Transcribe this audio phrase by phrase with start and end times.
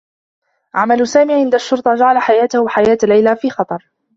[0.75, 3.91] عمل سامي عند الشّرطة جعل حياته و حياة ليلى في خطر.